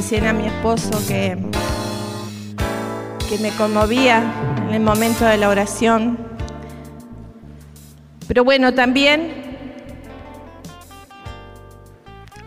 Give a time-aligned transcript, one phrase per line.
[0.00, 1.36] Recién a mi esposo que,
[3.28, 4.32] que me conmovía
[4.66, 6.16] en el momento de la oración.
[8.26, 9.30] Pero bueno, también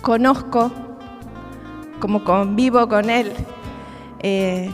[0.02, 0.72] conozco,
[2.00, 3.32] como convivo con él,
[4.24, 4.72] eh,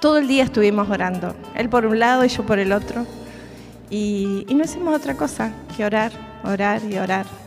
[0.00, 1.36] todo el día estuvimos orando.
[1.54, 3.04] Él por un lado y yo por el otro.
[3.90, 6.12] Y, y no hicimos otra cosa que orar,
[6.44, 7.43] orar y orar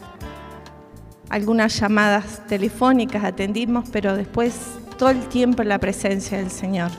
[1.30, 4.54] algunas llamadas telefónicas atendimos, pero después
[4.98, 6.92] todo el tiempo en la presencia del Señor.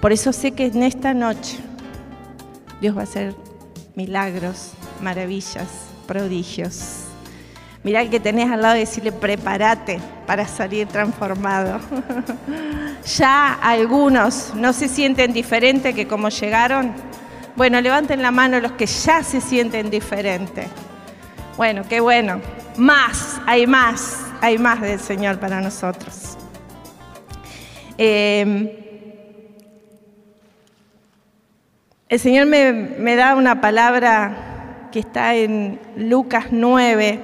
[0.00, 1.58] Por eso sé que en esta noche
[2.80, 3.34] Dios va a hacer
[3.94, 5.66] milagros, maravillas,
[6.06, 7.04] prodigios.
[7.84, 11.80] Mirá el que tenés al lado y decirle, prepárate para salir transformado.
[13.18, 16.92] ya algunos no se sienten diferentes que como llegaron.
[17.56, 20.66] Bueno, levanten la mano los que ya se sienten diferentes.
[21.56, 22.40] Bueno, qué bueno
[22.78, 26.36] más, hay más, hay más del Señor para nosotros.
[27.96, 28.70] Em,
[32.08, 37.20] el Señor me, me da una palabra que está en Lucas 9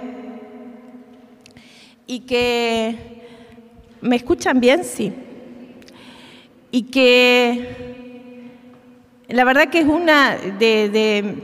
[2.06, 2.96] y que
[4.00, 5.12] me escuchan bien, sí.
[6.70, 7.84] Y que
[9.28, 11.34] la verdad que es una de, de,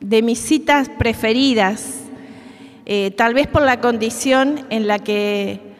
[0.00, 2.03] de mis citas preferidas
[2.86, 5.74] eh, tal vez por la condición en la que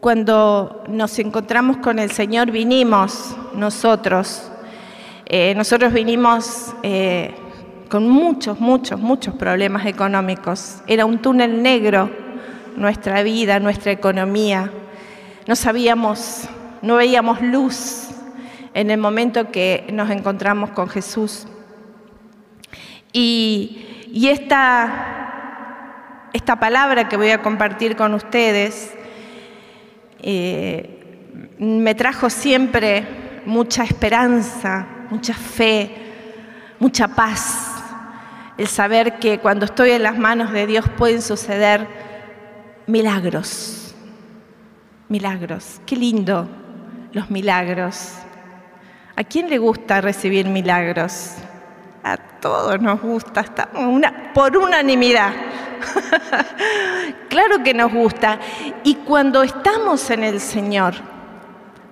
[0.00, 4.50] cuando nos encontramos con el Señor vinimos nosotros.
[5.26, 7.32] Eh, nosotros vinimos eh,
[7.88, 10.82] con muchos, muchos, muchos problemas económicos.
[10.88, 12.10] Era un túnel negro
[12.76, 14.72] nuestra vida, nuestra economía.
[15.46, 16.48] No sabíamos,
[16.82, 18.08] no veíamos luz
[18.74, 21.46] en el momento que nos encontramos con Jesús.
[23.12, 25.31] Y, y esta
[26.32, 28.94] esta palabra que voy a compartir con ustedes
[30.20, 30.98] eh,
[31.58, 33.06] me trajo siempre
[33.44, 35.90] mucha esperanza, mucha fe,
[36.78, 37.68] mucha paz.
[38.56, 41.86] El saber que cuando estoy en las manos de Dios pueden suceder
[42.86, 43.94] milagros.
[45.08, 45.80] Milagros.
[45.86, 46.48] Qué lindo
[47.12, 48.14] los milagros.
[49.16, 51.34] ¿A quién le gusta recibir milagros?
[52.04, 53.44] A todos nos gusta,
[54.34, 55.32] por unanimidad.
[57.28, 58.40] claro que nos gusta.
[58.82, 60.94] Y cuando estamos en el Señor,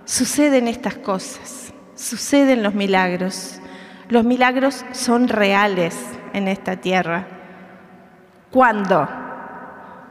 [0.05, 3.61] suceden estas cosas, suceden los milagros.
[4.09, 5.97] Los milagros son reales
[6.33, 7.27] en esta tierra.
[8.51, 9.09] ¿Cuándo?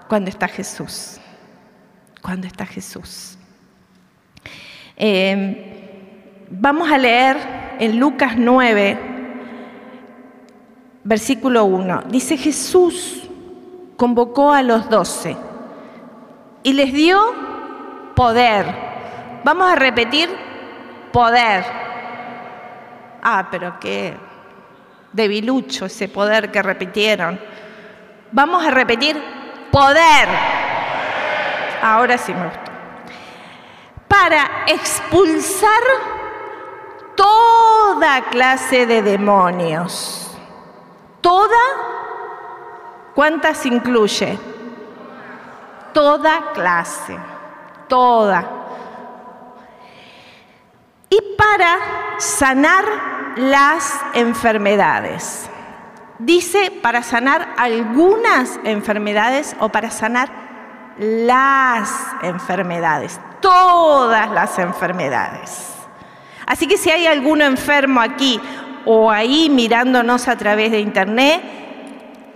[0.07, 1.19] Cuando está Jesús.
[2.21, 3.37] Cuando está Jesús.
[4.95, 7.37] Eh, vamos a leer
[7.79, 9.08] en Lucas 9,
[11.03, 12.03] versículo 1.
[12.07, 13.23] Dice Jesús
[13.97, 15.35] convocó a los doce
[16.63, 17.19] y les dio
[18.15, 18.65] poder.
[19.43, 20.29] Vamos a repetir
[21.11, 21.65] poder.
[23.21, 24.15] Ah, pero qué
[25.11, 27.39] debilucho ese poder que repitieron.
[28.31, 29.21] Vamos a repetir
[29.71, 30.27] poder.
[31.81, 32.71] Ahora sí me gustó.
[34.07, 35.81] Para expulsar
[37.15, 40.28] toda clase de demonios.
[41.21, 41.57] Toda
[43.19, 44.39] ¿Cuántas incluye?
[45.93, 47.17] Toda clase,
[47.89, 48.49] toda.
[51.09, 51.77] Y para
[52.17, 52.85] sanar
[53.35, 55.49] las enfermedades.
[56.17, 60.29] Dice para sanar algunas enfermedades o para sanar
[60.97, 61.91] las
[62.21, 65.73] enfermedades, todas las enfermedades.
[66.45, 68.39] Así que si hay alguno enfermo aquí
[68.85, 71.41] o ahí mirándonos a través de internet,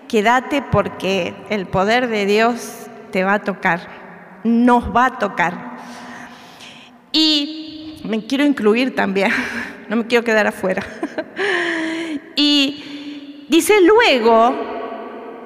[0.08, 5.78] quédate porque el poder de Dios te va a tocar, nos va a tocar.
[7.12, 9.32] Y me quiero incluir también,
[9.90, 10.84] no me quiero quedar afuera.
[12.36, 14.56] Y dice luego,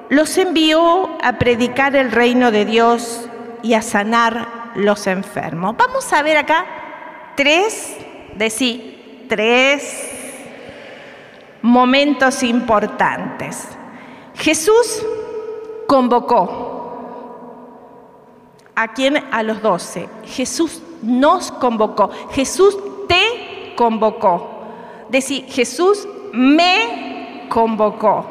[0.08, 3.28] los envió a predicar el reino de Dios
[3.62, 5.76] y a sanar los enfermos.
[5.76, 6.64] Vamos a ver acá
[7.36, 7.94] tres,
[8.36, 10.17] de sí, tres
[11.68, 13.68] momentos importantes.
[14.34, 15.04] Jesús
[15.86, 16.76] convocó.
[18.74, 19.22] ¿A quién?
[19.30, 20.08] A los doce.
[20.24, 22.10] Jesús nos convocó.
[22.30, 22.76] Jesús
[23.06, 24.62] te convocó.
[25.08, 28.26] Decir, Jesús me convocó.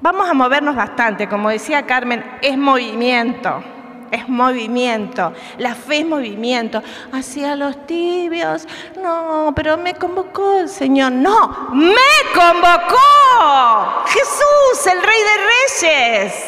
[0.00, 3.62] Vamos a movernos bastante, como decía Carmen, es movimiento
[4.10, 6.82] es movimiento, la fe es movimiento.
[7.12, 8.66] Hacia los tibios,
[9.02, 11.12] no, pero me convocó el Señor.
[11.12, 11.94] No, me
[12.34, 16.44] convocó Jesús, el Rey de Reyes.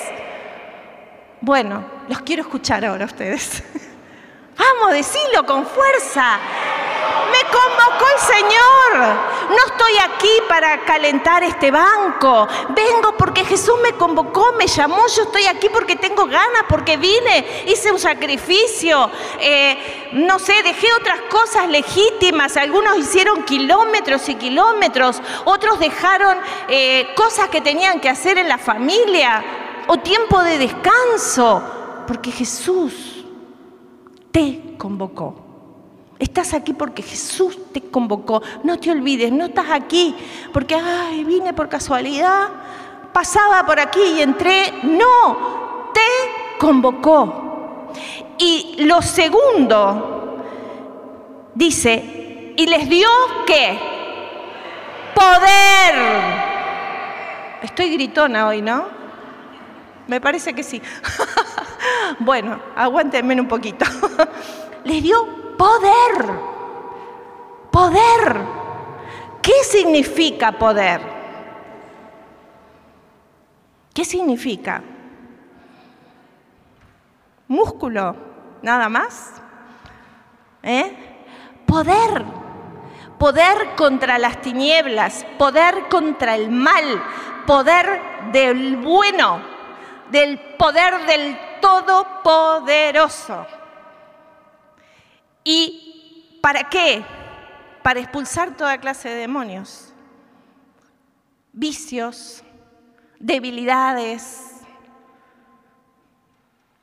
[1.40, 3.62] Bueno, los quiero escuchar ahora ustedes.
[4.58, 6.38] Vamos, decilo con fuerza.
[7.40, 9.30] Me convocó el Señor.
[9.50, 12.46] No estoy aquí para calentar este banco.
[12.70, 15.06] Vengo porque Jesús me convocó, me llamó.
[15.16, 19.10] Yo estoy aquí porque tengo ganas, porque vine, hice un sacrificio.
[19.40, 22.56] Eh, no sé, dejé otras cosas legítimas.
[22.56, 25.22] Algunos hicieron kilómetros y kilómetros.
[25.46, 26.36] Otros dejaron
[26.68, 29.42] eh, cosas que tenían que hacer en la familia
[29.86, 31.62] o tiempo de descanso.
[32.06, 33.24] Porque Jesús
[34.30, 35.49] te convocó.
[36.20, 38.42] Estás aquí porque Jesús te convocó.
[38.62, 40.14] No te olvides, no estás aquí
[40.52, 42.48] porque, ay, vine por casualidad,
[43.10, 44.70] pasaba por aquí y entré.
[44.82, 47.88] No, te convocó.
[48.36, 50.44] Y lo segundo,
[51.54, 53.08] dice, y les dio
[53.46, 53.78] qué?
[55.14, 55.94] Poder.
[57.62, 58.84] Estoy gritona hoy, ¿no?
[60.06, 60.82] Me parece que sí.
[62.18, 63.86] bueno, aguántenme un poquito.
[64.84, 66.40] les dio Poder.
[67.70, 68.36] Poder.
[69.42, 71.02] ¿Qué significa poder?
[73.92, 74.82] ¿Qué significa?
[77.46, 78.16] Músculo,
[78.62, 79.34] nada más.
[80.62, 81.26] ¿Eh?
[81.66, 82.24] Poder.
[83.18, 87.02] Poder contra las tinieblas, poder contra el mal,
[87.46, 88.00] poder
[88.32, 89.42] del bueno,
[90.10, 93.59] del poder del Todopoderoso.
[95.44, 97.04] ¿Y para qué?
[97.82, 99.92] Para expulsar toda clase de demonios,
[101.52, 102.44] vicios,
[103.18, 104.60] debilidades,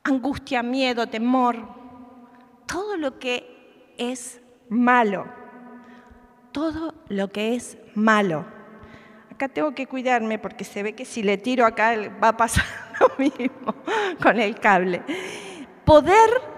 [0.02, 1.68] angustia, miedo, temor,
[2.66, 5.26] todo lo que es malo,
[6.52, 8.44] todo lo que es malo.
[9.30, 12.64] Acá tengo que cuidarme porque se ve que si le tiro acá va a pasar
[13.00, 13.74] lo mismo
[14.20, 15.02] con el cable.
[15.84, 16.57] Poder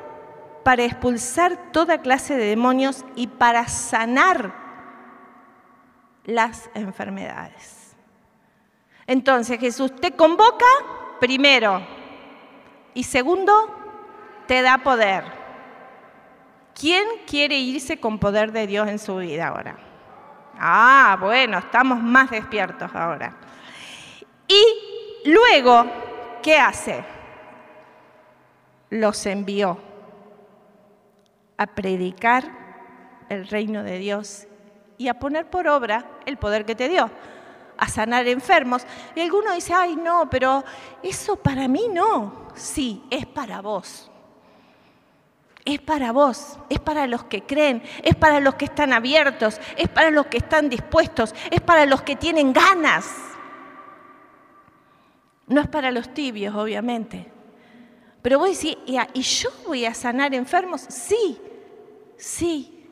[0.62, 4.54] para expulsar toda clase de demonios y para sanar
[6.24, 7.96] las enfermedades.
[9.06, 10.66] Entonces Jesús te convoca
[11.18, 11.82] primero
[12.94, 13.52] y segundo,
[14.46, 15.24] te da poder.
[16.78, 19.76] ¿Quién quiere irse con poder de Dios en su vida ahora?
[20.58, 23.34] Ah, bueno, estamos más despiertos ahora.
[24.46, 25.86] Y luego,
[26.42, 27.04] ¿qué hace?
[28.90, 29.89] Los envió
[31.60, 32.50] a predicar
[33.28, 34.46] el reino de Dios
[34.96, 37.10] y a poner por obra el poder que te dio,
[37.76, 38.86] a sanar enfermos.
[39.14, 40.64] Y alguno dice, ay no, pero
[41.02, 42.48] eso para mí no.
[42.54, 44.10] Sí, es para vos.
[45.66, 49.90] Es para vos, es para los que creen, es para los que están abiertos, es
[49.90, 53.06] para los que están dispuestos, es para los que tienen ganas.
[55.46, 57.30] No es para los tibios, obviamente.
[58.22, 60.80] Pero vos decís, ¿y yo voy a sanar enfermos?
[60.88, 61.38] Sí,
[62.20, 62.86] Sí.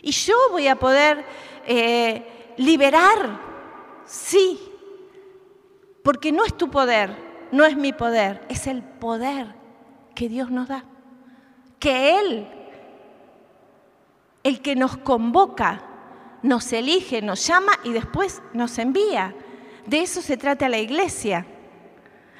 [0.00, 1.24] ¿Y yo voy a poder
[1.66, 3.40] eh, liberar?
[4.06, 4.60] Sí.
[6.02, 9.54] Porque no es tu poder, no es mi poder, es el poder
[10.14, 10.84] que Dios nos da.
[11.78, 12.48] Que Él,
[14.44, 15.82] el que nos convoca,
[16.42, 19.34] nos elige, nos llama y después nos envía.
[19.86, 21.46] De eso se trata la iglesia.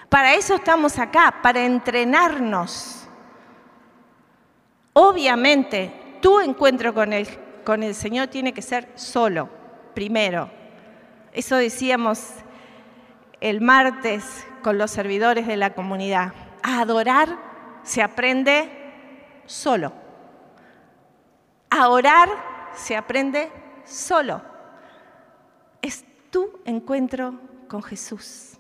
[0.09, 3.09] Para eso estamos acá, para entrenarnos.
[4.93, 7.29] Obviamente, tu encuentro con el,
[7.65, 9.51] con el Señor tiene que ser solo,
[9.93, 10.49] primero.
[11.35, 12.33] Eso decíamos
[13.41, 16.33] el martes con los servidores de la comunidad.
[16.63, 17.37] A adorar
[17.83, 18.71] se aprende
[19.45, 19.93] solo.
[21.69, 22.29] A orar
[22.75, 23.51] se aprende
[23.85, 24.41] solo.
[25.83, 27.39] Es tu encuentro
[27.69, 28.59] con Jesús.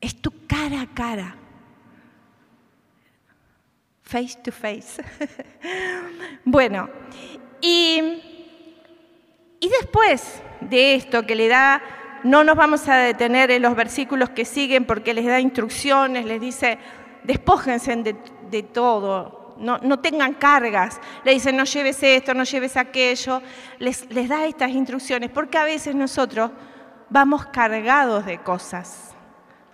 [0.00, 1.36] Es tu cara a cara
[4.06, 5.02] face to face.
[6.44, 6.88] bueno,
[7.60, 8.22] y,
[9.58, 11.82] y después de esto que le da,
[12.22, 16.40] no nos vamos a detener en los versículos que siguen porque les da instrucciones, les
[16.40, 16.78] dice,
[17.24, 23.42] despójense de, todo, no, no, tengan cargas, le dice, no lleves esto, no lleves aquello,
[23.80, 26.52] les, les da estas instrucciones, porque a veces nosotros
[27.10, 29.16] vamos cargados de cosas.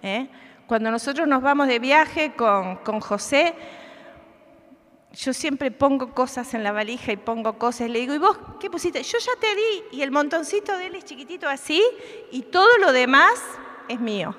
[0.03, 0.29] ¿eh?
[0.67, 3.55] Cuando nosotros nos vamos de viaje con, con José,
[5.15, 7.91] yo siempre pongo cosas en la valija y pongo cosas.
[7.91, 9.03] Le digo, ¿y vos qué pusiste?
[9.03, 9.99] Yo ya te di.
[9.99, 11.83] Y el montoncito de él es chiquitito así.
[12.31, 13.33] Y todo lo demás
[13.89, 14.35] es mío.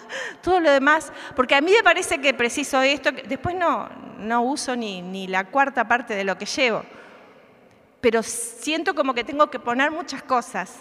[0.42, 1.12] todo lo demás.
[1.36, 3.10] Porque a mí me parece que preciso esto.
[3.12, 6.82] Después no, no uso ni, ni la cuarta parte de lo que llevo.
[8.00, 10.74] Pero siento como que tengo que poner muchas cosas.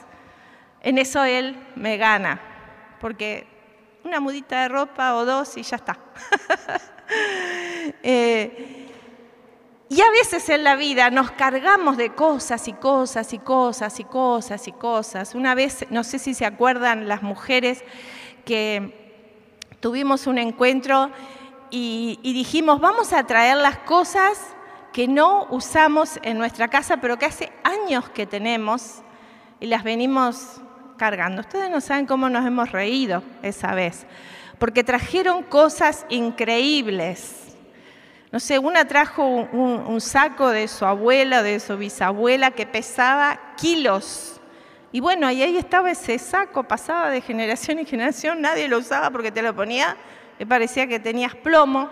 [0.82, 2.42] En eso él me gana.
[3.00, 3.48] Porque
[4.04, 5.98] una mudita de ropa o dos y ya está.
[8.02, 8.85] Eh,
[9.96, 14.04] y a veces en la vida nos cargamos de cosas y cosas y cosas y
[14.04, 15.34] cosas y cosas.
[15.36, 17.82] Una vez, no sé si se acuerdan las mujeres
[18.44, 19.24] que
[19.80, 21.12] tuvimos un encuentro
[21.72, 24.38] y, y dijimos, vamos a traer las cosas
[24.92, 28.96] que no usamos en nuestra casa, pero que hace años que tenemos
[29.62, 30.60] y las venimos
[30.98, 31.40] cargando.
[31.40, 34.06] Ustedes no saben cómo nos hemos reído esa vez,
[34.60, 37.45] porque trajeron cosas increíbles
[38.36, 44.42] no sé, una trajo un, saco de su abuela, de su bisabuela, que pesaba kilos.
[44.92, 49.10] Y bueno, y ahí estaba ese saco, pasaba de generación en generación, nadie lo usaba
[49.10, 49.96] porque te lo ponía,
[50.38, 51.90] me parecía que tenías plomo,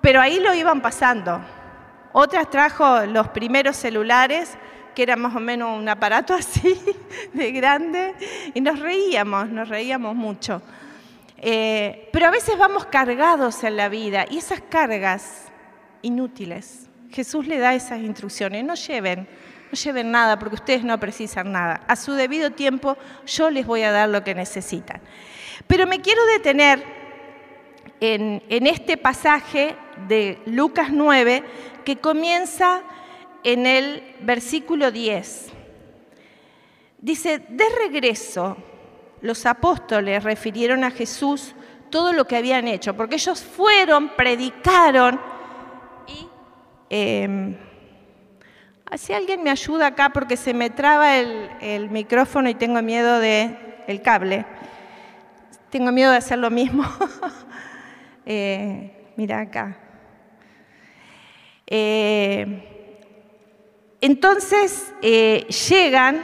[0.00, 1.38] pero ahí lo iban pasando.
[2.14, 4.56] Otras trajo los primeros celulares,
[4.94, 6.80] que era más o menos un aparato así,
[7.34, 8.14] de grande,
[8.54, 10.62] y nos reíamos, nos reíamos mucho.
[11.38, 15.46] Eh, pero a veces vamos cargados en la vida y esas cargas
[16.02, 16.88] inútiles.
[17.10, 19.28] Jesús le da esas instrucciones, no lleven,
[19.70, 21.82] no lleven nada porque ustedes no precisan nada.
[21.86, 25.00] A su debido tiempo yo les voy a dar lo que necesitan.
[25.66, 26.82] Pero me quiero detener
[28.00, 29.76] en, en este pasaje
[30.08, 31.44] de Lucas 9
[31.84, 32.82] que comienza
[33.44, 35.50] en el versículo 10.
[36.98, 38.56] Dice, de regreso
[39.24, 41.54] los apóstoles refirieron a Jesús
[41.90, 45.20] todo lo que habían hecho, porque ellos fueron, predicaron
[46.06, 46.28] y...
[46.90, 47.56] Eh,
[48.96, 53.56] si alguien me ayuda acá porque se me traba el, micrófono y tengo miedo de
[53.86, 54.44] el cable.
[55.70, 56.84] Tengo miedo de hacer lo mismo.
[58.26, 59.76] Eh, mira acá.
[61.66, 62.96] Eh,
[64.00, 66.22] entonces eh, llegan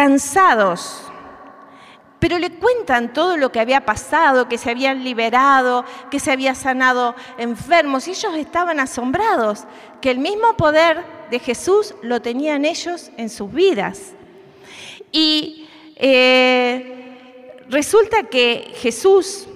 [0.00, 1.02] cansados,
[2.20, 6.54] pero le cuentan todo lo que había pasado, que se habían liberado, que se había
[6.54, 9.64] sanado enfermos, y ellos estaban asombrados,
[10.00, 14.14] que el mismo poder de Jesús lo tenían ellos en sus vidas.
[15.12, 19.48] Y eh, resulta que Jesús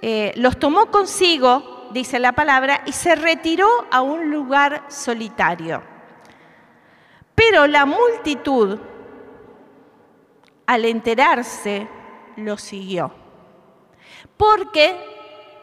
[0.00, 5.82] eh, los tomó consigo, dice la palabra, y se retiró a un lugar solitario.
[7.34, 8.78] Pero la multitud
[10.66, 11.88] al enterarse,
[12.36, 13.12] lo siguió.
[14.36, 14.96] Porque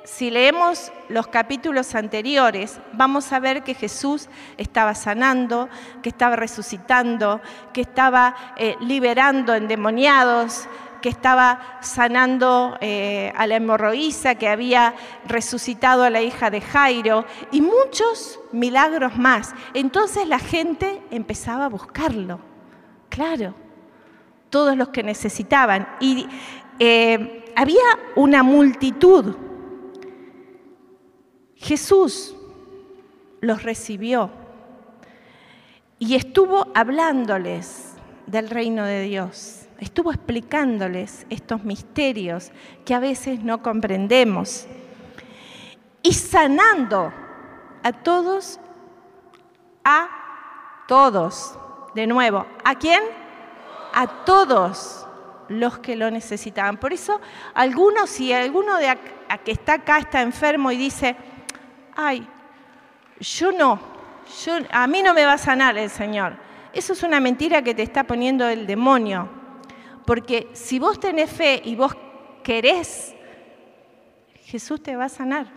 [0.04, 5.70] si leemos los capítulos anteriores, vamos a ver que Jesús estaba sanando,
[6.02, 7.42] que estaba resucitando,
[7.74, 10.68] que estaba eh, liberando endemoniados,
[11.02, 14.94] que estaba sanando eh, a la hemorroísa, que había
[15.26, 19.54] resucitado a la hija de Jairo y muchos milagros más.
[19.74, 22.40] Entonces la gente empezaba a buscarlo.
[23.10, 23.54] Claro,
[24.54, 25.88] todos los que necesitaban.
[26.00, 26.28] Y
[26.78, 27.82] eh, había
[28.16, 29.36] una multitud.
[31.56, 32.36] Jesús
[33.42, 34.30] los recibió
[35.98, 37.96] y estuvo hablándoles
[38.28, 42.52] del reino de Dios, estuvo explicándoles estos misterios
[42.86, 44.68] que a veces no comprendemos
[46.04, 47.12] y sanando
[47.82, 48.60] a todos,
[49.84, 50.10] a
[50.88, 51.58] todos,
[51.96, 53.23] de nuevo, ¿a quién?
[53.94, 55.08] A todos
[55.50, 56.78] los que lo necesitaban.
[56.78, 57.20] Por eso,
[57.54, 58.98] algunos, si alguno de
[59.44, 61.16] que está acá está enfermo y dice,
[61.96, 62.28] ay,
[63.20, 63.80] yo no,
[64.46, 66.38] yo, a mí no me va a sanar el Señor.
[66.74, 69.30] Eso es una mentira que te está poniendo el demonio.
[70.06, 71.96] Porque si vos tenés fe y vos
[72.44, 73.14] querés,
[74.44, 75.48] Jesús te va a sanar.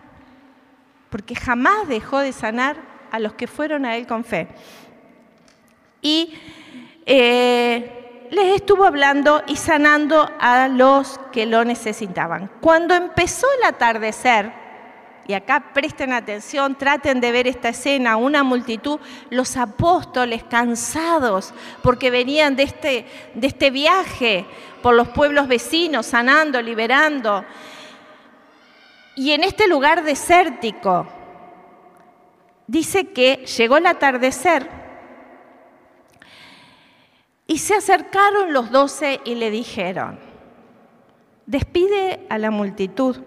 [1.09, 2.77] Porque jamás dejó de sanar
[3.11, 4.47] a los que fueron a Él con fe.
[6.01, 6.33] Y
[7.05, 12.51] eh, les estuvo hablando y sanando a los que lo necesitaban.
[12.61, 14.51] Cuando empezó el atardecer,
[15.27, 21.53] y acá presten atención, traten de ver esta escena, una multitud, los apóstoles cansados
[21.83, 24.45] porque venían de este, de este viaje
[24.81, 27.43] por los pueblos vecinos, sanando, liberando.
[29.15, 31.07] Y en este lugar desértico,
[32.65, 34.86] dice que llegó el atardecer
[37.47, 40.19] y se acercaron los doce y le dijeron,
[41.45, 43.17] despide a la multitud,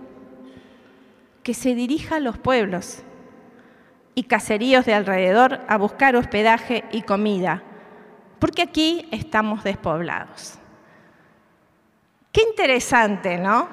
[1.42, 3.02] que se dirija a los pueblos
[4.14, 7.62] y caseríos de alrededor a buscar hospedaje y comida,
[8.38, 10.58] porque aquí estamos despoblados.
[12.30, 13.68] Qué interesante, ¿no?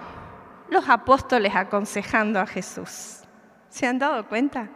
[0.70, 3.22] Los apóstoles aconsejando a Jesús.
[3.70, 4.70] ¿Se han dado cuenta?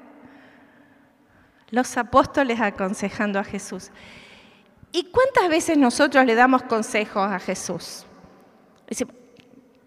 [1.70, 3.92] Los apóstoles aconsejando a Jesús.
[4.92, 8.06] ¿Y cuántas veces nosotros le damos consejos a Jesús?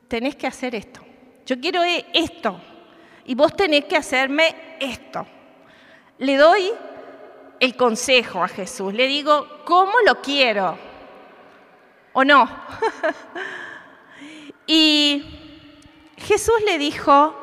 [0.08, 1.00] tenés que hacer esto.
[1.44, 2.60] Yo quiero e-, esto.
[3.24, 5.26] Y vos tenés que hacerme esto.
[6.18, 6.70] Le doy
[7.58, 8.92] el consejo a Jesús.
[8.94, 10.78] Le digo, ¿cómo lo quiero?
[12.12, 12.48] ¿O no?
[14.66, 15.24] y
[16.16, 17.34] Jesús le dijo,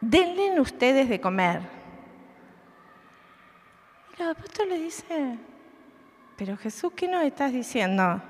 [0.00, 1.62] denle ustedes de comer.
[4.18, 5.38] Y el apóstol le dice,
[6.36, 8.22] pero Jesús, ¿qué nos estás diciendo?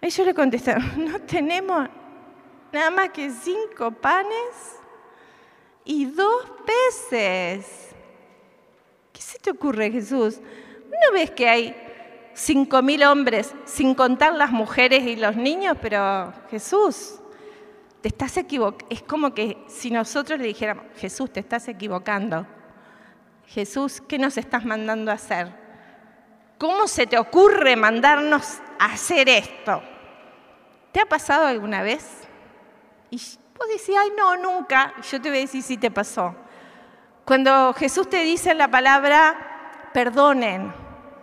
[0.00, 1.88] Ellos le contestaron, no tenemos
[2.72, 4.80] nada más que cinco panes
[5.84, 7.90] y dos peces.
[9.12, 10.40] ¿Qué se te ocurre, Jesús?
[10.90, 11.76] ¿No ves que hay
[12.34, 15.76] cinco mil hombres, sin contar las mujeres y los niños?
[15.80, 17.20] Pero Jesús,
[18.00, 18.86] te estás equivocando.
[18.90, 22.46] Es como que si nosotros le dijéramos, Jesús, te estás equivocando.
[23.46, 25.61] Jesús, ¿qué nos estás mandando a hacer?
[26.62, 29.82] ¿Cómo se te ocurre mandarnos a hacer esto?
[30.92, 32.08] ¿Te ha pasado alguna vez?
[33.10, 33.16] Y
[33.58, 34.94] vos decís, ay, no, nunca.
[35.10, 36.36] Yo te voy a decir si te pasó.
[37.24, 40.72] Cuando Jesús te dice la palabra, perdonen.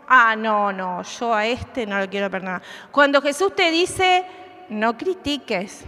[0.09, 2.61] Ah, no, no, yo a este no lo quiero perdonar.
[2.91, 4.25] Cuando Jesús te dice,
[4.67, 5.85] no critiques.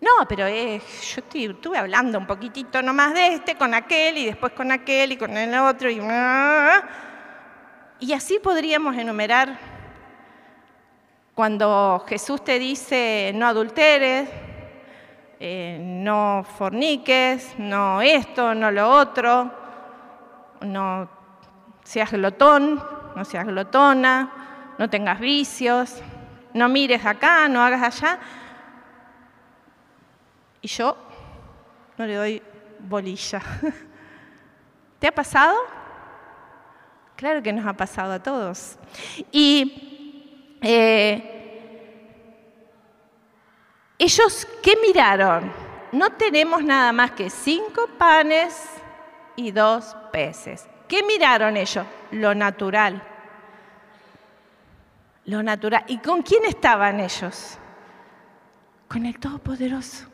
[0.00, 0.80] No, pero eh,
[1.14, 5.16] yo estuve hablando un poquitito nomás de este con aquel y después con aquel y
[5.18, 6.00] con el otro y...
[8.00, 9.56] Y así podríamos enumerar
[11.34, 14.28] cuando Jesús te dice no adulteres,
[15.38, 19.50] eh, no forniques, no esto, no lo otro,
[20.62, 21.08] no
[21.84, 22.82] seas glotón,
[23.14, 26.02] no seas glotona, no tengas vicios,
[26.52, 28.18] no mires acá, no hagas allá.
[30.62, 30.96] Y yo
[31.96, 32.42] no le doy
[32.80, 33.40] bolilla.
[34.98, 35.83] ¿Te ha pasado?
[37.16, 38.76] Claro que nos ha pasado a todos.
[39.30, 41.34] Y eh,
[43.98, 45.52] ellos, ¿qué miraron?
[45.92, 48.68] No tenemos nada más que cinco panes
[49.36, 50.66] y dos peces.
[50.88, 51.86] ¿Qué miraron ellos?
[52.10, 53.02] Lo natural.
[55.26, 55.84] Lo natural.
[55.86, 57.58] ¿Y con quién estaban ellos?
[58.88, 60.06] Con el Todopoderoso.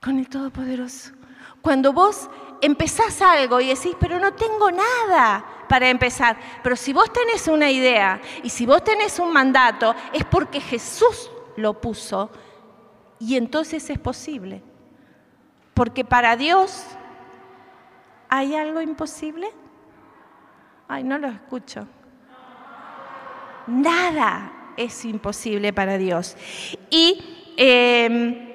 [0.00, 1.12] Con el Todopoderoso.
[1.60, 6.36] Cuando vos empezás algo y decís, pero no tengo nada para empezar.
[6.62, 11.30] Pero si vos tenés una idea y si vos tenés un mandato, es porque Jesús
[11.56, 12.30] lo puso
[13.18, 14.62] y entonces es posible.
[15.74, 16.84] Porque para Dios
[18.28, 19.48] hay algo imposible.
[20.88, 21.86] Ay, no lo escucho.
[23.66, 26.36] Nada es imposible para Dios.
[26.90, 28.45] Y em,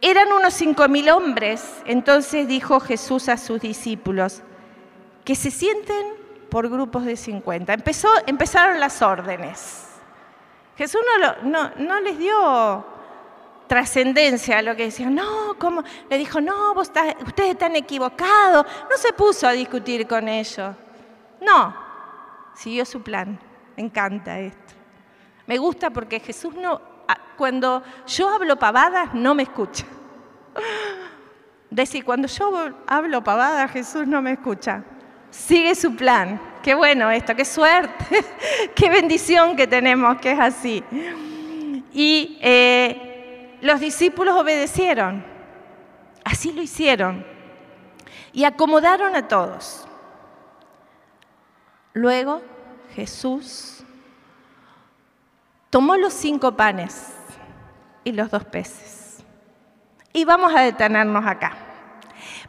[0.00, 4.42] eran unos cinco mil hombres, entonces dijo Jesús a sus discípulos,
[5.24, 7.72] que se sienten por grupos de 50.
[7.74, 9.86] Empezó, empezaron las órdenes.
[10.76, 11.00] Jesús
[11.42, 12.86] no, no, les dio
[13.66, 15.82] trascendencia a lo que decían, no, ¿cómo?
[16.08, 16.90] Le dijo, no, vos
[17.26, 18.64] ustedes están equivocados.
[18.88, 20.74] No se puso a discutir con ellos.
[21.40, 21.76] No,
[22.54, 23.38] siguió su plan.
[23.76, 24.74] Me encanta esto.
[25.46, 26.80] Me gusta porque Jesús no,
[27.36, 29.84] cuando yo hablo pavadas, no me escucha.
[31.70, 34.82] Decir, cuando yo hablo pavadas, Jesús no me escucha.
[35.30, 36.40] Sigue su plan.
[36.62, 38.24] Qué bueno esto, qué suerte,
[38.74, 40.82] qué bendición que tenemos que es así.
[41.92, 45.24] Y eh, los discípulos obedecieron,
[46.24, 47.24] así lo hicieron,
[48.32, 49.86] y acomodaron a todos.
[51.92, 52.42] Luego
[52.94, 53.77] Jesús
[55.70, 57.12] tomó los cinco panes
[58.04, 59.24] y los dos peces.
[60.12, 61.56] Y vamos a detenernos acá,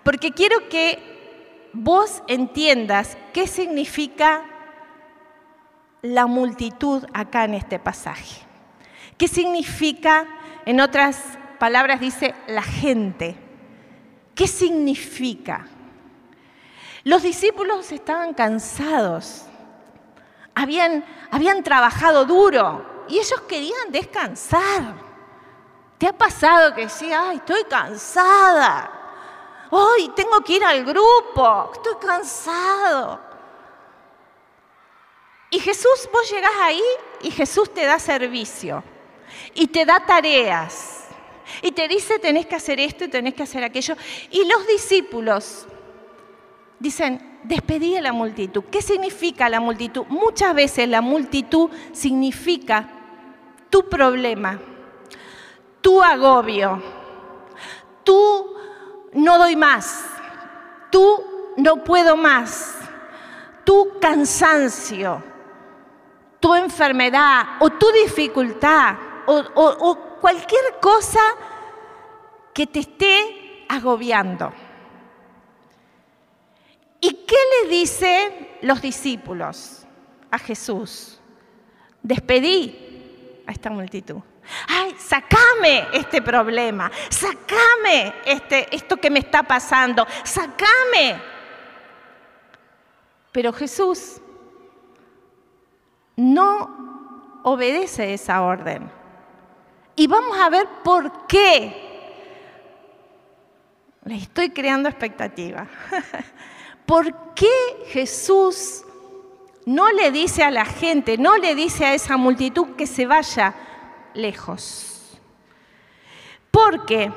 [0.03, 4.43] porque quiero que vos entiendas qué significa
[6.01, 8.41] la multitud acá en este pasaje.
[9.17, 10.25] ¿Qué significa,
[10.65, 11.21] en otras
[11.59, 13.35] palabras dice, la gente?
[14.33, 15.67] ¿Qué significa?
[17.03, 19.45] Los discípulos estaban cansados,
[20.55, 24.95] habían, habían trabajado duro y ellos querían descansar.
[25.97, 28.89] ¿Te ha pasado que decís, ay, estoy cansada?
[29.71, 33.19] Hoy tengo que ir al grupo, estoy cansado.
[35.51, 36.83] Y Jesús, vos llegás ahí
[37.21, 38.83] y Jesús te da servicio
[39.53, 41.07] y te da tareas
[41.61, 43.95] y te dice tenés que hacer esto y tenés que hacer aquello.
[44.29, 45.65] Y los discípulos
[46.79, 48.63] dicen, despedí a la multitud.
[48.71, 50.05] ¿Qué significa la multitud?
[50.07, 52.98] Muchas veces la multitud significa
[53.69, 54.59] tu problema
[55.81, 56.81] tu agobio,
[58.03, 58.55] tú
[59.13, 60.05] no doy más,
[60.91, 62.77] tú no puedo más,
[63.63, 65.23] tu cansancio,
[66.39, 71.21] tu enfermedad o tu dificultad o, cualquier cosa
[72.53, 74.51] que te esté agobiando.
[76.99, 79.85] ¿Y qué le dicen los discípulos
[80.29, 81.21] a Jesús?
[82.03, 82.88] Despedí
[83.49, 84.21] a esta multitud.
[84.67, 91.19] Ay, sacame este problema, sacame este, esto que me está pasando, sacame.
[93.31, 94.21] Pero Jesús
[96.15, 98.91] no obedece esa orden.
[99.95, 101.87] Y vamos a ver por qué.
[104.03, 105.67] Le estoy creando expectativa.
[106.85, 108.85] ¿Por qué Jesús
[109.69, 113.53] no le dice a la gente, no le dice a esa multitud que se vaya
[114.13, 115.19] lejos?
[116.51, 117.11] Porque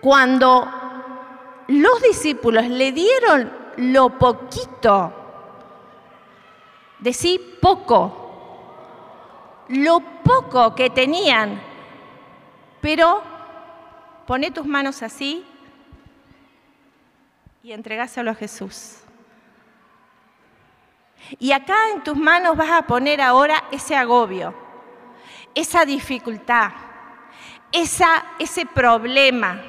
[0.00, 0.68] cuando
[1.68, 5.12] los discípulos le dieron lo poquito
[6.98, 11.60] decí poco, lo poco que tenían,
[12.80, 13.22] pero
[14.26, 15.44] poné tus manos así
[17.62, 19.05] y entregáselo a Jesús.
[21.38, 24.54] Y acá en tus manos vas a poner ahora ese agobio,
[25.54, 26.70] esa dificultad,
[27.72, 29.62] esa, ese problema,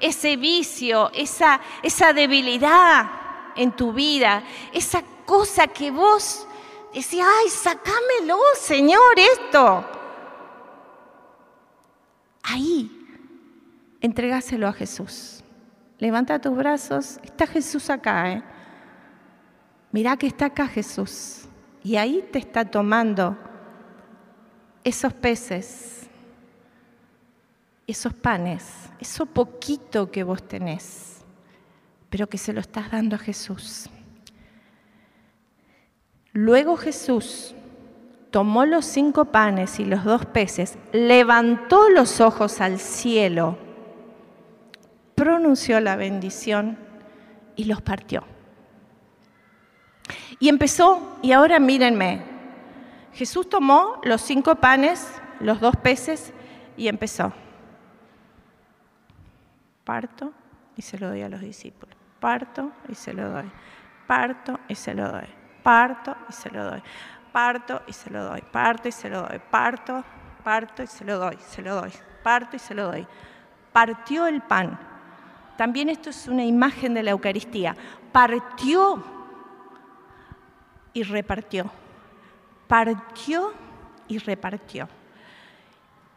[0.00, 3.10] ese vicio, esa, esa debilidad
[3.56, 6.46] en tu vida, esa cosa que vos
[6.92, 9.84] Decía, ay, sacámelo, Señor, esto.
[12.42, 12.90] Ahí,
[14.00, 15.42] entregáselo a Jesús.
[15.98, 18.42] Levanta tus brazos, está Jesús acá, ¿eh?
[19.92, 21.46] Mirá que está acá Jesús.
[21.84, 23.36] Y ahí te está tomando
[24.84, 26.08] esos peces,
[27.86, 31.24] esos panes, eso poquito que vos tenés,
[32.08, 33.88] pero que se lo estás dando a Jesús.
[36.32, 37.54] Luego Jesús
[38.30, 43.58] tomó los cinco panes y los dos peces, levantó los ojos al cielo,
[45.14, 46.78] pronunció la bendición
[47.56, 48.31] y los partió.
[50.38, 52.22] Y empezó, y ahora mírenme,
[53.12, 56.32] Jesús tomó los cinco panes, los dos peces
[56.76, 57.32] y empezó.
[59.84, 60.32] Parto
[60.76, 61.96] y se lo doy a los discípulos.
[62.20, 63.50] Parto y se lo doy.
[64.06, 66.82] Parto y se lo doy parto y se lo doy,
[67.32, 70.04] parto y se lo doy, parto y se lo doy, parto,
[70.42, 73.06] parto y se lo doy, se lo doy, parto y se lo doy.
[73.72, 74.78] Partió el pan.
[75.56, 77.76] También esto es una imagen de la Eucaristía.
[78.10, 79.02] Partió
[80.92, 81.70] y repartió.
[82.66, 83.52] Partió
[84.08, 84.88] y repartió.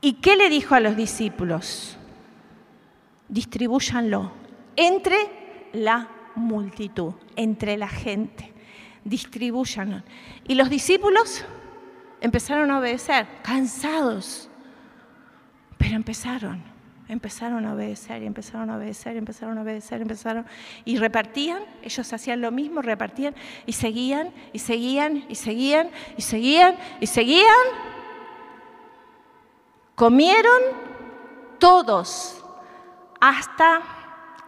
[0.02, 1.98] ¿Y qué le dijo a los discípulos?
[3.28, 4.32] Distribúyanlo
[4.76, 8.56] entre la multitud, entre la gente
[9.06, 10.04] distribuyan.
[10.46, 11.46] Y los discípulos
[12.20, 14.50] empezaron a obedecer, cansados,
[15.78, 16.62] pero empezaron,
[17.08, 20.46] empezaron a obedecer y empezaron a obedecer, empezaron a obedecer, empezaron
[20.86, 26.76] y repartían, ellos hacían lo mismo, repartían y seguían y seguían y seguían y seguían
[27.00, 27.66] y seguían.
[29.96, 30.62] Comieron
[31.60, 32.44] todos
[33.20, 33.82] hasta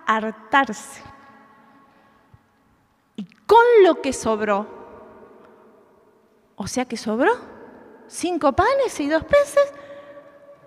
[0.05, 1.01] hartarse
[3.47, 4.67] con lo que sobró.
[6.55, 7.31] O sea que sobró
[8.07, 9.73] cinco panes y dos peces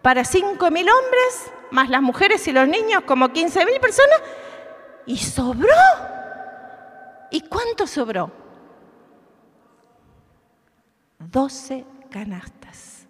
[0.02, 4.20] para cinco mil hombres, más las mujeres y los niños, como quince mil personas.
[5.06, 5.68] Y sobró.
[7.30, 8.30] ¿Y cuánto sobró?
[11.18, 13.06] Doce canastas.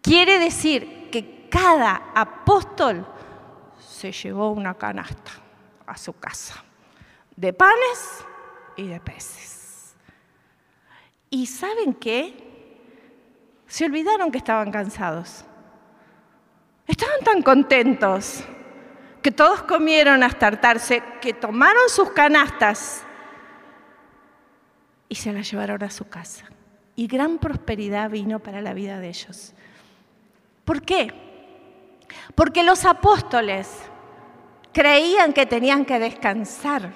[0.00, 3.06] Quiere decir que cada apóstol
[3.80, 5.32] se llevó una canasta
[5.86, 6.62] a su casa
[7.38, 8.24] de panes
[8.76, 9.94] y de peces.
[11.30, 12.80] ¿Y saben qué?
[13.66, 15.44] Se olvidaron que estaban cansados.
[16.88, 18.42] Estaban tan contentos
[19.22, 23.04] que todos comieron hasta hartarse, que tomaron sus canastas
[25.08, 26.46] y se las llevaron a su casa.
[26.96, 29.54] Y gran prosperidad vino para la vida de ellos.
[30.64, 31.14] ¿Por qué?
[32.34, 33.68] Porque los apóstoles
[34.72, 36.90] creían que tenían que descansar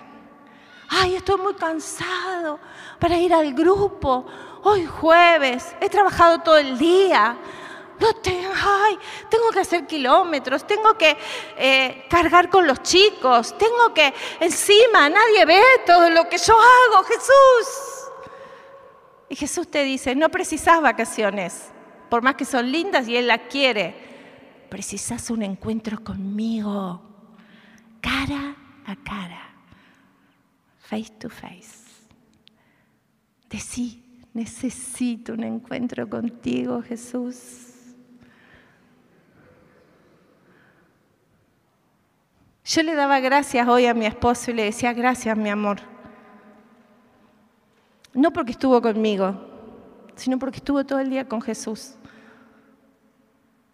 [0.92, 2.58] ay, estoy muy cansado
[2.98, 4.26] para ir al grupo.
[4.62, 7.36] Hoy jueves, he trabajado todo el día.
[8.02, 8.98] No te, ay,
[9.30, 11.16] tengo que hacer kilómetros, tengo que
[11.56, 17.04] eh, cargar con los chicos, tengo que, encima, nadie ve todo lo que yo hago,
[17.04, 18.10] Jesús.
[19.28, 21.70] Y Jesús te dice, no precisas vacaciones,
[22.10, 23.94] por más que son lindas y Él las quiere,
[24.68, 27.00] precisas un encuentro conmigo,
[28.00, 29.54] cara a cara
[30.80, 31.82] face to face.
[33.48, 34.02] Decí,
[34.34, 37.71] Necesito un encuentro contigo, Jesús.
[42.64, 45.78] Yo le daba gracias hoy a mi esposo y le decía, gracias, mi amor.
[48.14, 49.34] No porque estuvo conmigo,
[50.14, 51.96] sino porque estuvo todo el día con Jesús.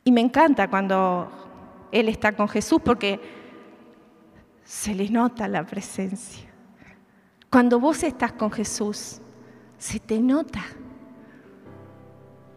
[0.05, 1.31] Y me encanta cuando
[1.92, 3.20] Él está con Jesús porque
[4.64, 6.48] se le nota la presencia.
[7.51, 9.20] Cuando vos estás con Jesús,
[9.77, 10.62] se te nota.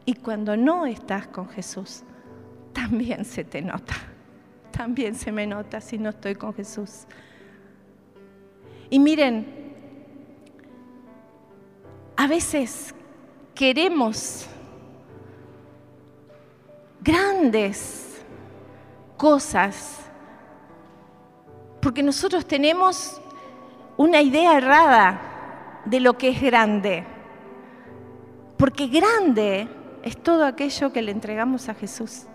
[0.06, 2.04] Y cuando no estás con Jesús,
[2.74, 3.96] también se te nota.
[4.82, 7.06] También se me nota si no estoy con Jesús.
[8.90, 9.46] Y miren,
[12.18, 12.96] a veces
[13.54, 14.48] queremos
[17.00, 18.24] grandes
[19.18, 20.00] cosas
[21.80, 23.22] porque nosotros tenemos
[23.98, 27.06] una idea errada de lo que es grande.
[28.58, 29.68] Porque grande
[30.02, 32.26] es todo aquello que le entregamos a Jesús.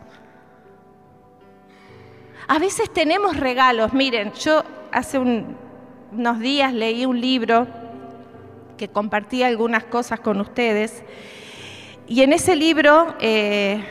[2.49, 3.93] A veces tenemos regalos.
[3.93, 7.67] Miren, yo hace unos días leí un libro
[8.77, 11.03] que compartía algunas cosas con ustedes.
[12.07, 13.85] Y en ese libro, eh,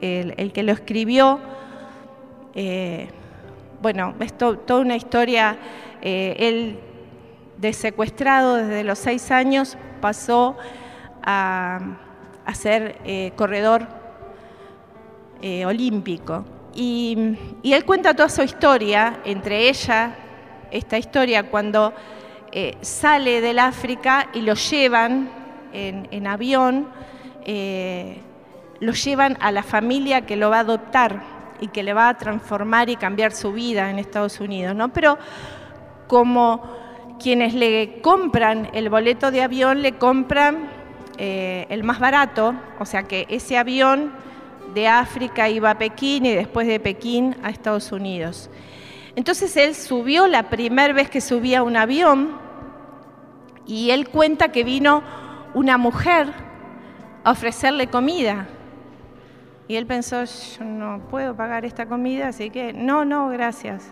[0.00, 1.40] el, que lo escribió,
[2.54, 3.08] eh,
[3.80, 5.56] bueno, es toda una historia,
[6.02, 6.78] eh, él
[7.56, 10.56] de secuestrado desde los seis años pasó
[11.22, 11.80] a,
[12.52, 13.86] ser eh, corredor
[15.64, 16.44] olímpico.
[16.76, 20.14] Y, él cuenta toda su historia, entre ella,
[20.70, 21.94] esta historia cuando
[22.52, 25.30] eh, sale del África y lo llevan
[25.72, 26.88] en, avión,
[28.80, 31.22] lo llevan a la familia que lo va a adoptar
[31.60, 34.92] y que le va a transformar y cambiar su vida en Estados Unidos, ¿no?
[34.92, 35.18] Pero
[36.06, 36.62] como
[37.18, 40.68] quienes le compran el boleto de avión le compran
[41.18, 44.12] eh, el más barato, o sea que ese avión
[44.76, 48.50] de África iba a Pekín y después de Pekín a Estados Unidos.
[49.14, 52.36] Entonces él subió la primera vez que subía un avión
[53.64, 55.02] y él cuenta que vino
[55.54, 56.30] una mujer
[57.24, 58.48] a ofrecerle comida.
[59.66, 63.90] Y él pensó, yo no puedo pagar esta comida, así que no, no, gracias.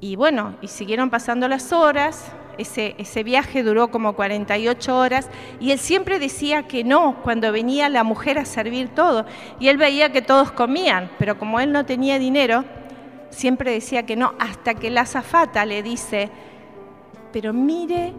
[0.00, 5.28] Y bueno, y siguieron pasando las horas, ese, viaje duró como 48 horas
[5.60, 9.26] y él siempre decía que no cuando venía la mujer a servir todo.
[9.58, 12.64] Y él veía que todos comían, pero como él no tenía dinero,
[13.30, 16.30] siempre decía que no, hasta que la azafata le dice,
[17.32, 18.12] pero mire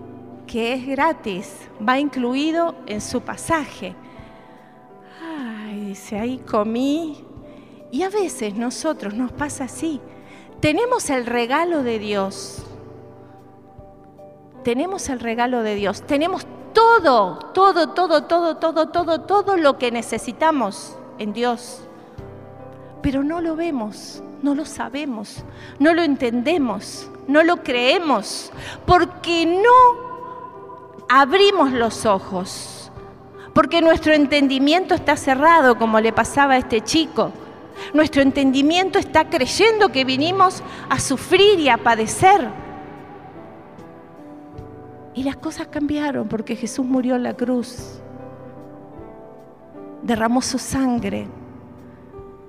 [0.48, 3.96] que es gratis, va incluido en su pasaje.
[5.22, 7.24] Ay, dice, ahí comí.
[7.92, 10.02] Y a veces nosotros nos pasa así
[10.62, 12.64] tenemos el regalo de Dios.
[14.64, 16.04] Tenemos el regalo de Dios.
[16.04, 21.82] Tenemos todo, todo, todo, todo, todo, todo, todo lo que necesitamos en Dios.
[23.02, 25.44] Pero no lo vemos, no lo sabemos,
[25.80, 28.52] no lo entendemos, no lo creemos,
[28.86, 30.12] porque no
[31.10, 32.92] abrimos los ojos,
[33.54, 37.32] porque nuestro entendimiento está cerrado, como le pasaba a este chico.
[37.94, 42.61] Nuestro entendimiento está creyendo que vinimos a sufrir y a padecer.
[45.14, 48.02] Y las cosas cambiaron porque Jesús murió en la cruz,
[50.04, 51.28] derramó su sangre,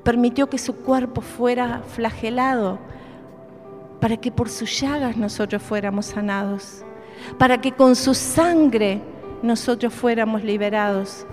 [0.05, 2.79] permitió que su cuerpo fuera flagelado
[4.01, 6.85] para que por sus llagas nosotros fuéramos sanados,
[7.39, 9.03] para que con su sangre
[9.43, 11.27] nosotros fuéramos liberados.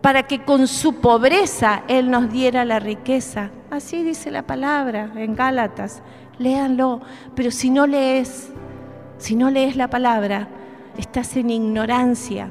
[0.00, 3.50] Para que con su pobreza Él nos diera la riqueza.
[3.70, 6.02] Así dice la palabra en Gálatas.
[6.38, 7.00] Léanlo,
[7.34, 8.52] pero si no lees,
[9.18, 10.48] si no lees la palabra,
[10.96, 12.50] estás en ignorancia.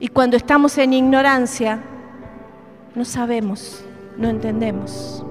[0.00, 1.80] Y cuando estamos en ignorancia,
[2.94, 3.84] no sabemos,
[4.16, 5.24] no entendemos.